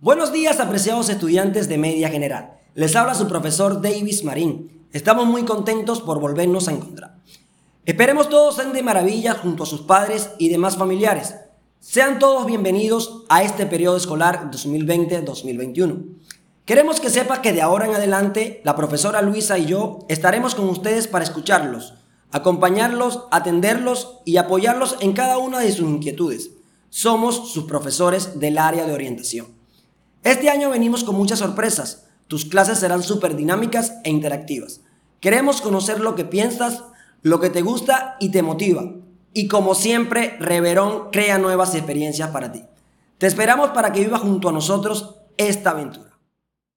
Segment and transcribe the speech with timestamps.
[0.00, 2.58] Buenos días, apreciados estudiantes de Media General.
[2.74, 4.86] Les habla su profesor Davis Marín.
[4.92, 7.18] Estamos muy contentos por volvernos a encontrar.
[7.86, 11.36] Esperemos todos sean de maravilla junto a sus padres y demás familiares.
[11.78, 16.04] Sean todos bienvenidos a este periodo escolar 2020-2021.
[16.66, 20.68] Queremos que sepa que de ahora en adelante la profesora Luisa y yo estaremos con
[20.68, 21.94] ustedes para escucharlos,
[22.32, 26.50] acompañarlos, atenderlos y apoyarlos en cada una de sus inquietudes.
[26.90, 29.53] Somos sus profesores del área de orientación.
[30.24, 32.06] Este año venimos con muchas sorpresas.
[32.28, 34.80] Tus clases serán súper dinámicas e interactivas.
[35.20, 36.82] Queremos conocer lo que piensas,
[37.20, 38.84] lo que te gusta y te motiva.
[39.34, 42.64] Y como siempre, Reverón crea nuevas experiencias para ti.
[43.18, 46.13] Te esperamos para que vivas junto a nosotros esta aventura.